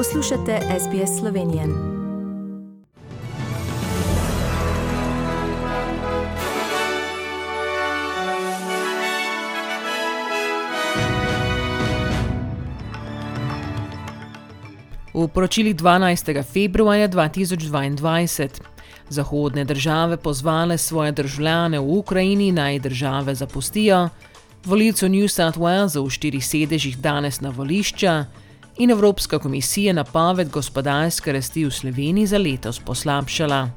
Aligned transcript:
Poslušate 0.00 0.60
SBS 0.80 1.20
Slovenije. 1.20 1.66
V 15.14 15.28
poročilih 15.28 15.76
12. 15.76 16.42
februarja 16.52 17.08
2022 17.08 18.48
zahodne 19.08 19.64
države 19.64 20.16
pozvale 20.16 20.78
svoje 20.78 21.12
državljane 21.12 21.78
v 21.78 21.98
Ukrajini 21.98 22.52
naj 22.52 22.78
države 22.78 23.34
zapustijo, 23.34 24.08
volivcev 24.64 25.10
New 25.10 25.28
South 25.28 25.58
Walesu 25.58 26.06
v 26.06 26.10
štirih 26.10 26.46
sedežih 26.46 26.98
danes 26.98 27.40
na 27.40 27.50
volišča 27.50 28.24
in 28.80 28.90
Evropska 28.90 29.38
komisija 29.38 29.92
napoved 29.92 30.50
gospodarske 30.50 31.32
rasti 31.32 31.64
v 31.64 31.70
Sloveniji 31.70 32.26
za 32.26 32.38
letos 32.38 32.78
poslabšala. 32.78 33.68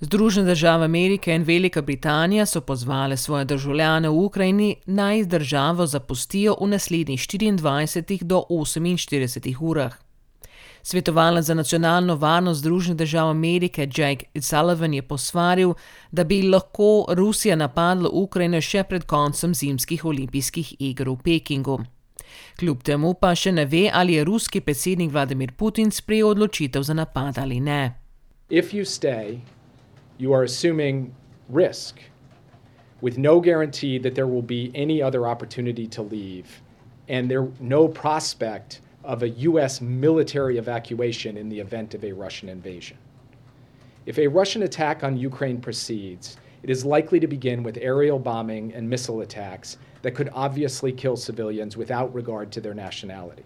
Združene 0.00 0.46
države 0.46 0.84
Amerike 0.84 1.34
in 1.34 1.42
Velika 1.42 1.82
Britanija 1.82 2.46
so 2.46 2.60
pozvale 2.60 3.16
svoje 3.16 3.44
državljane 3.44 4.08
v 4.08 4.12
Ukrajini 4.12 4.76
naj 4.86 5.24
državo 5.24 5.86
zapustijo 5.86 6.56
v 6.60 6.66
naslednjih 6.66 7.20
24 7.20 8.22
do 8.22 8.42
48 8.50 9.56
urah. 9.60 10.03
Svetovalec 10.86 11.44
za 11.44 11.54
nacionalno 11.54 12.16
varnost 12.16 12.60
Združenih 12.60 12.96
držav 12.96 13.28
Amerike 13.28 13.88
Jake 13.96 14.26
Sullivan 14.40 14.94
je 14.94 15.02
posvaril, 15.02 15.74
da 16.12 16.24
bi 16.24 16.42
lahko 16.42 17.06
Rusija 17.08 17.56
napadla 17.56 18.10
Ukrajino 18.12 18.60
še 18.60 18.82
pred 18.84 19.06
koncem 19.08 19.54
zimskih 19.54 20.04
olimpijskih 20.04 20.74
iger 20.78 21.08
v 21.08 21.16
Pekingu. 21.24 21.78
Kljub 22.60 22.82
temu 22.82 23.14
pa 23.14 23.32
še 23.34 23.52
ne 23.52 23.64
ve, 23.64 23.88
ali 23.92 24.18
je 24.18 24.24
ruski 24.28 24.60
predsednik 24.60 25.12
Vladimir 25.12 25.56
Putin 25.56 25.90
sprejel 25.90 26.34
odločitev 26.34 26.82
za 26.82 26.94
napad 26.94 27.38
ali 27.38 27.60
ne. 27.60 27.94
If 28.50 28.74
you 28.74 28.84
stay, 28.84 29.40
you 30.18 30.36
are 30.36 30.44
assuming 30.44 31.14
risk 31.48 31.96
with 33.00 33.16
no 33.16 33.40
guarantee 33.40 33.98
that 33.98 34.14
there 34.14 34.28
will 34.28 34.44
be 34.44 34.70
any 34.74 35.02
other 35.02 35.26
opportunity 35.26 35.88
to 35.88 36.02
leave 36.02 36.60
and 37.08 37.30
there 37.30 37.48
no 37.60 37.88
prospect 37.88 38.83
of 39.04 39.22
a 39.22 39.28
U.S. 39.28 39.80
military 39.80 40.58
evacuation 40.58 41.36
in 41.36 41.48
the 41.48 41.60
event 41.60 41.94
of 41.94 42.04
a 42.04 42.12
Russian 42.12 42.48
invasion. 42.48 42.96
If 44.06 44.18
a 44.18 44.26
Russian 44.26 44.62
attack 44.62 45.04
on 45.04 45.16
Ukraine 45.16 45.60
proceeds, 45.60 46.36
it 46.62 46.70
is 46.70 46.84
likely 46.84 47.20
to 47.20 47.26
begin 47.26 47.62
with 47.62 47.78
aerial 47.80 48.18
bombing 48.18 48.72
and 48.74 48.88
missile 48.88 49.20
attacks 49.20 49.76
that 50.02 50.14
could 50.14 50.30
obviously 50.32 50.92
kill 50.92 51.16
civilians 51.16 51.76
without 51.76 52.14
regard 52.14 52.50
to 52.52 52.60
their 52.60 52.74
nationality. 52.74 53.44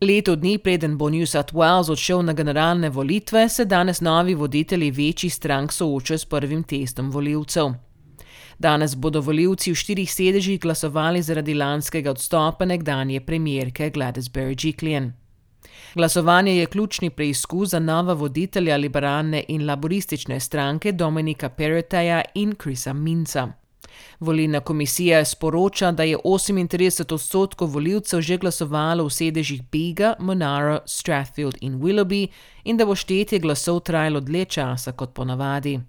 Leto 0.00 0.36
dni 0.36 0.58
preden 0.58 0.96
bo 0.96 1.08
New 1.08 1.26
South 1.26 1.52
Wales 1.54 1.88
odšel 1.88 2.22
na 2.22 2.32
generalne 2.32 2.90
volitve, 2.90 3.48
se 3.48 3.64
danes 3.64 4.00
novi 4.00 4.34
voditelji 4.34 4.90
večjih 4.90 5.34
strank 5.34 5.72
soočajo 5.72 6.18
s 6.18 6.24
prvim 6.24 6.62
testom 6.62 7.10
voljivcev. 7.10 7.72
Danes 8.58 8.94
bodo 8.94 9.20
voljivci 9.20 9.72
v 9.72 9.74
štirih 9.74 10.12
sedežih 10.12 10.60
glasovali 10.60 11.22
zaradi 11.22 11.54
lanskega 11.54 12.10
odstopa 12.10 12.64
nekdanje 12.64 13.20
premijerke 13.20 13.90
Gladys 13.90 14.30
Berejiklian. 14.32 15.12
Glasovanje 15.94 16.56
je 16.56 16.66
ključni 16.66 17.10
preizkus 17.10 17.68
za 17.70 17.78
nova 17.78 18.12
voditelja 18.12 18.76
liberalne 18.76 19.44
in 19.48 19.66
laboristične 19.66 20.40
stranke 20.40 20.92
Dominika 20.92 21.48
Perroteja 21.48 22.22
in 22.34 22.54
Krisa 22.54 22.92
Minca. 22.92 23.48
Volilna 24.20 24.60
komisija 24.60 25.24
sporoča, 25.24 25.92
da 25.92 26.02
je 26.02 26.16
38 26.18 27.14
odstotkov 27.14 27.68
voljivcev 27.68 28.20
že 28.20 28.36
glasovalo 28.36 29.04
v 29.04 29.10
sedežih 29.10 29.62
Bega, 29.72 30.14
Monaro, 30.18 30.80
Strathfield 30.86 31.56
in 31.60 31.80
Willoughby 31.80 32.26
in 32.64 32.76
da 32.76 32.86
bo 32.86 32.94
štetje 32.94 33.38
glasov 33.38 33.80
trajalo 33.80 34.20
dlje 34.20 34.44
časa 34.44 34.92
kot 34.92 35.14
ponavadi. 35.14 35.80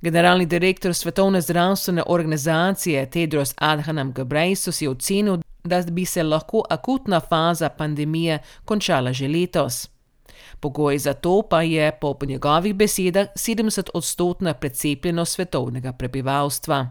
Generalni 0.00 0.46
direktor 0.46 0.94
Svetovne 0.94 1.40
zdravstvene 1.40 2.02
organizacije 2.06 3.10
Tedros 3.10 3.54
Adhanom 3.56 4.12
Ghebreyesus 4.12 4.82
je 4.82 4.90
ocenil, 4.90 5.38
da 5.64 5.82
bi 5.90 6.04
se 6.04 6.22
lahko 6.22 6.62
akutna 6.70 7.20
faza 7.20 7.68
pandemije 7.68 8.38
končala 8.64 9.12
že 9.12 9.28
letos. 9.28 9.88
Pogoj 10.60 10.98
za 10.98 11.14
to 11.14 11.42
pa 11.50 11.62
je 11.62 11.92
po 12.00 12.16
njegovih 12.26 12.74
besedah 12.74 13.26
70-odstotna 13.36 14.54
precepljenost 14.54 15.32
svetovnega 15.32 15.92
prebivalstva. 15.92 16.90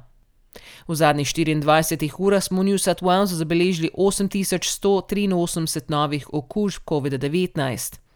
V 0.88 0.96
zadnjih 0.96 1.28
24 1.28 2.12
urah 2.17 2.44
smo 2.44 2.62
v 2.62 2.66
New 2.66 2.78
South 2.78 3.03
Walesu 3.03 3.35
zabeležili 3.35 3.90
8183 3.97 5.90
novih 5.90 6.34
okužb 6.34 6.81
COVID-19. 6.85 8.06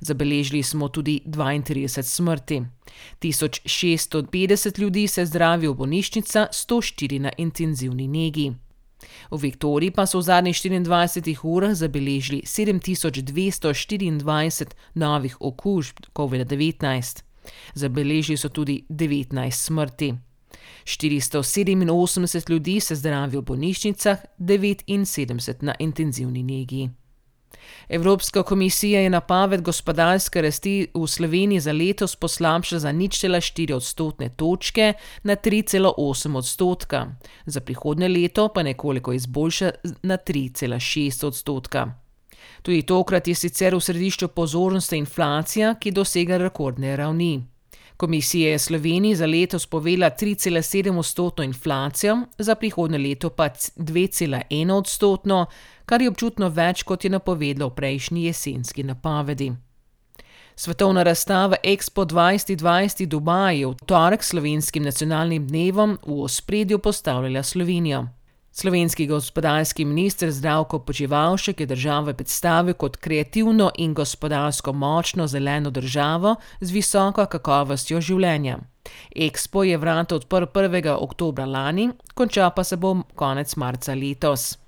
Zabeležili 0.00 0.62
smo 0.62 0.88
tudi 0.88 1.20
32 1.26 2.02
smrti. 2.02 2.62
1650 3.20 4.80
ljudi 4.80 5.08
se 5.08 5.26
zdravi 5.26 5.68
v 5.68 5.74
bolnišnica, 5.74 6.46
104 6.52 7.18
na 7.18 7.30
intenzivni 7.38 8.08
negi. 8.08 8.52
V 9.30 9.36
Viktoriji 9.36 9.90
pa 9.90 10.06
so 10.06 10.18
v 10.18 10.22
zadnjih 10.22 10.56
24 10.56 11.36
urah 11.42 11.74
zabeležili 11.74 12.42
7224 12.44 14.66
novih 14.94 15.36
okužb 15.40 15.96
COVID-19. 16.14 17.22
Zabeležili 17.74 18.36
so 18.36 18.48
tudi 18.48 18.84
19 18.88 19.50
smrti. 19.50 20.14
487 20.84 22.50
ljudi 22.50 22.80
se 22.80 22.94
zdravi 22.94 23.36
v 23.36 23.42
bolnišnicah, 23.42 24.18
79 24.38 25.62
na 25.62 25.74
intenzivni 25.78 26.42
negi. 26.42 26.90
Evropska 27.88 28.42
komisija 28.42 29.00
je 29.00 29.10
napoved 29.10 29.62
gospodarske 29.62 30.42
rasti 30.42 30.86
v 30.94 31.06
Sloveniji 31.06 31.60
za 31.60 31.72
letos 31.72 32.16
poslabšala 32.16 32.78
za 32.78 32.92
ničela 32.92 33.40
4 33.40 33.74
odstotne 33.74 34.28
točke 34.28 34.92
na 35.22 35.36
3,8 35.36 36.36
odstotka, 36.36 37.06
za 37.46 37.60
prihodne 37.60 38.08
leto 38.08 38.48
pa 38.48 38.62
nekoliko 38.62 39.12
izboljša 39.12 39.70
na 40.02 40.16
3,6 40.16 41.26
odstotka. 41.26 41.94
Tudi 42.62 42.82
tokrat 42.82 43.28
je 43.28 43.34
sicer 43.34 43.74
v 43.74 43.80
središču 43.80 44.28
pozornosti 44.28 44.96
inflacija, 44.96 45.74
ki 45.74 45.90
dosega 45.90 46.38
rekordne 46.38 46.96
ravni. 46.96 47.46
Komisija 48.00 48.50
je 48.50 48.58
Sloveniji 48.58 49.14
za 49.14 49.26
letos 49.26 49.66
povela 49.66 50.10
3,7 50.10 50.98
odstotno 50.98 51.44
inflacijo, 51.44 52.18
za 52.38 52.54
prihodne 52.54 52.98
leto 52.98 53.30
pa 53.30 53.48
2,1 53.48 54.72
odstotno, 54.72 55.46
kar 55.86 56.02
je 56.02 56.08
občutno 56.08 56.48
več, 56.48 56.82
kot 56.82 57.04
je 57.04 57.10
napovedalo 57.10 57.68
v 57.68 57.74
prejšnji 57.74 58.24
jesenski 58.24 58.82
napovedi. 58.82 59.52
Svetovna 60.56 61.02
razstava 61.02 61.56
Expo 61.64 62.06
2020 62.08 63.04
v 63.04 63.06
Dubaju 63.06 63.70
v 63.70 63.86
torek 63.86 64.24
slovenskim 64.24 64.82
nacionalnim 64.82 65.46
dnevom 65.46 65.98
v 66.06 66.22
ospredju 66.22 66.78
postavljala 66.78 67.42
Slovenijo. 67.42 68.06
Slovenski 68.60 69.06
gospodarski 69.06 69.84
minister 69.84 70.30
Zdravko 70.30 70.78
Počivalšek 70.78 71.60
je 71.60 71.66
državo 71.66 72.12
predstavil 72.12 72.74
kot 72.74 72.96
kreativno 72.96 73.70
in 73.78 73.94
gospodarsko 73.94 74.72
močno 74.72 75.26
zeleno 75.26 75.70
državo 75.70 76.34
z 76.60 76.70
visoko 76.70 77.24
kakovostjo 77.26 78.00
življenja. 78.00 78.58
Expo 79.16 79.64
je 79.64 79.78
vrata 79.78 80.14
odprl 80.14 80.44
1. 80.44 80.90
oktobra 80.90 81.46
lani, 81.46 81.88
konča 82.14 82.50
pa 82.50 82.64
se 82.64 82.76
bo 82.76 82.98
konec 83.14 83.56
marca 83.56 83.94
letos. 83.94 84.58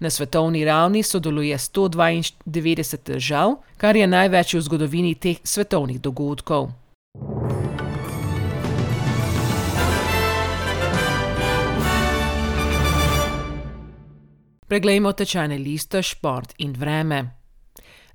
Na 0.00 0.10
svetovni 0.10 0.64
ravni 0.64 1.02
sodeluje 1.02 1.58
192 1.58 2.96
držav, 3.06 3.54
kar 3.76 3.96
je 3.96 4.06
največ 4.06 4.54
v 4.54 4.66
zgodovini 4.66 5.14
teh 5.14 5.38
svetovnih 5.44 6.00
dogodkov. 6.00 6.72
Preglejmo 14.68 15.14
tečajne 15.16 15.56
liste, 15.58 16.02
šport 16.02 16.52
in 16.58 16.74
vreme. 16.76 17.30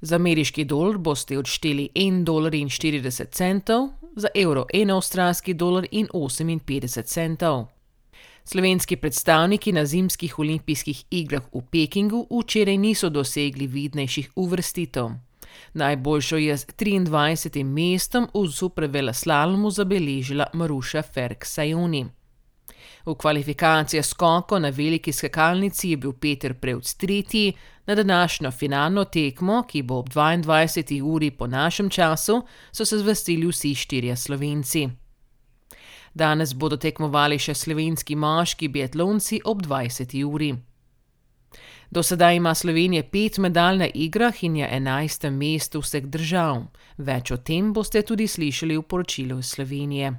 Za 0.02 0.16
ameriški 0.16 0.66
dolar 0.70 0.98
boste 0.98 1.38
odšteli 1.38 1.90
1,40 1.96 2.26
dolarja, 2.26 3.90
za 4.16 4.30
evro 4.36 4.66
1 4.74 4.94
avstralski 4.96 5.54
dolar 5.54 5.88
in 5.92 6.08
58 6.14 7.04
centov. 7.04 7.66
Slovenski 8.46 8.96
predstavniki 8.96 9.72
na 9.72 9.86
zimskih 9.86 10.40
olimpijskih 10.40 11.04
igrah 11.10 11.44
v 11.54 11.62
Pekingu 11.72 12.28
včeraj 12.30 12.78
niso 12.78 13.10
dosegli 13.10 13.68
vidnejših 13.68 14.32
uvrstitev. 14.36 15.10
Najboljšo 15.74 16.38
je 16.38 16.58
z 16.58 16.66
23. 16.66 17.64
mestom 17.64 18.28
v 18.34 18.48
superveleslalomu 18.52 19.72
zabeležila 19.72 20.48
Maruša 20.54 21.02
Ferk-Sajuni. 21.02 22.23
V 23.06 23.16
kvalifikacijah 23.16 24.06
skoko 24.06 24.60
na 24.60 24.70
veliki 24.70 25.12
skakalnici 25.12 25.90
je 25.90 25.98
bil 25.98 26.14
Peter 26.14 26.54
Prevc 26.54 26.94
tretji, 26.94 27.54
na 27.86 27.96
današnjo 27.96 28.52
finalno 28.52 29.04
tekmo, 29.06 29.64
ki 29.68 29.82
bo 29.82 29.98
ob 29.98 30.10
22. 30.10 31.02
uri 31.02 31.32
po 31.32 31.48
našem 31.48 31.90
času, 31.90 32.42
so 32.72 32.86
se 32.86 32.98
zvestili 32.98 33.48
vsi 33.48 33.76
štirje 33.76 34.16
slovenci. 34.16 34.90
Danes 36.14 36.54
bodo 36.54 36.78
tekmovali 36.78 37.40
še 37.40 37.54
slovenski 37.54 38.16
moški 38.16 38.68
biatlonci 38.68 39.42
ob 39.46 39.62
20. 39.62 40.24
uri. 40.24 40.56
Do 41.92 42.04
sedaj 42.04 42.36
ima 42.36 42.56
Slovenija 42.56 43.04
pet 43.04 43.38
medalj 43.38 43.78
na 43.78 43.88
igrah 43.94 44.44
in 44.44 44.56
je 44.56 44.68
enajstem 44.72 45.34
mestu 45.38 45.82
vseh 45.82 46.06
držav. 46.06 46.64
Več 46.98 47.32
o 47.32 47.38
tem 47.38 47.74
boste 47.74 48.02
tudi 48.02 48.28
slišali 48.28 48.78
v 48.78 48.82
poročilu 48.82 49.40
iz 49.40 49.52
Slovenije. 49.54 50.14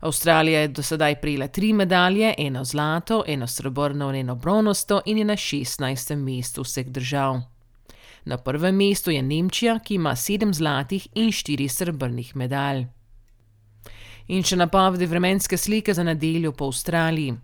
Avstralija 0.00 0.60
je 0.60 0.68
do 0.68 0.82
sedaj 0.82 1.20
prejela 1.20 1.48
tri 1.48 1.72
medalje, 1.72 2.34
eno 2.38 2.64
zlato, 2.64 3.24
eno 3.26 3.46
srebrno 3.46 4.10
in 4.10 4.16
eno 4.16 4.34
bronasto 4.34 5.00
in 5.06 5.18
je 5.18 5.24
na 5.24 5.36
šestnajstem 5.36 6.20
mestu 6.24 6.62
vseh 6.62 6.86
držav. 6.86 7.40
Na 8.24 8.36
prvem 8.36 8.76
mestu 8.76 9.10
je 9.10 9.22
Nemčija, 9.22 9.78
ki 9.78 9.94
ima 9.94 10.16
sedem 10.16 10.54
zlatih 10.54 11.08
in 11.14 11.32
štiri 11.32 11.68
srebrnih 11.68 12.36
medalj. 12.36 12.86
In 14.28 14.42
še 14.44 14.56
napovedi 14.56 15.06
vremenske 15.06 15.56
slike 15.56 15.94
za 15.94 16.04
nedeljo 16.04 16.52
po 16.52 16.68
Avstraliji. 16.68 17.34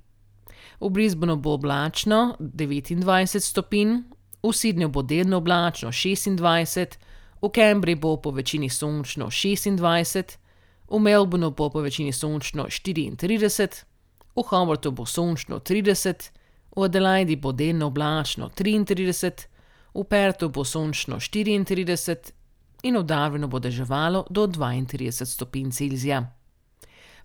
V 0.81 0.91
Brisbaneu 0.91 1.37
bo 1.37 1.55
oblačno 1.55 2.37
29 2.39 3.41
stopinj, 3.41 3.97
v 4.43 4.53
Sydneyju 4.53 4.93
bo 4.93 5.03
delno 5.03 5.41
oblačno 5.41 5.89
26, 5.89 6.99
v 7.43 7.51
Cambridgeu 7.51 8.01
bo 8.01 8.17
po 8.21 8.31
večini 8.31 8.69
sončno 8.69 9.27
26, 9.27 10.37
v 10.89 10.99
Melbournu 10.99 11.51
bo 11.51 11.71
po 11.71 11.81
večini 11.81 12.13
sončno 12.13 12.65
34, 12.65 13.85
v 14.37 14.43
Hobartu 14.43 14.91
bo 14.91 15.07
sončno 15.07 15.59
30, 15.59 16.31
v 16.77 16.85
Adelaidi 16.85 17.37
bo 17.37 17.53
delno 17.53 17.87
oblačno 17.87 18.49
33, 18.49 19.49
v 19.95 20.05
Pertu 20.05 20.49
bo 20.49 20.65
sončno 20.65 21.17
34 21.17 22.33
in 22.83 22.97
v 22.97 23.03
Darwinu 23.03 23.49
bo 23.49 23.59
deževalo 23.59 24.27
do 24.31 24.47
32 24.47 25.25
stopinj 25.25 25.71
Celzija. 25.71 26.25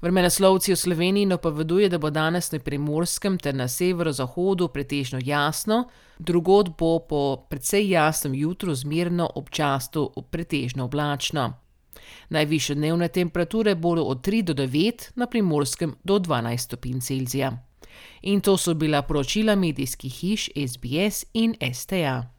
Vremenoslovci 0.02 0.72
v 0.72 0.76
Sloveniji 0.80 1.26
napovedujejo, 1.26 1.90
da 1.90 1.98
bo 2.00 2.10
danes 2.10 2.52
na 2.52 2.60
primorskem 2.60 3.36
ter 3.38 3.56
na 3.56 3.68
severozahodu 3.68 4.70
pretežno 4.72 5.20
jasno, 5.20 5.90
drugod 6.20 6.72
bo 6.80 7.00
po 7.00 7.46
precej 7.50 7.90
jasnem 7.90 8.36
jutru 8.36 8.76
zmerno, 8.76 9.30
občasno 9.36 10.08
pretežno 10.32 10.86
oblačno. 10.86 11.54
Najvišje 12.30 12.76
dnevne 12.76 13.08
temperature 13.08 13.76
bodo 13.76 14.04
od 14.04 14.28
3 14.28 14.42
do 14.42 14.54
9, 14.54 15.12
na 15.16 15.28
primorskem 15.28 15.96
do 16.04 16.20
12 16.20 16.58
stopinj 16.58 17.00
Celzija. 17.00 17.58
In 18.22 18.42
to 18.42 18.58
so 18.58 18.74
bila 18.74 19.02
poročila 19.02 19.56
medijskih 19.56 20.14
hiš 20.14 20.50
SBS 20.56 21.26
in 21.34 21.56
STA. 21.74 22.39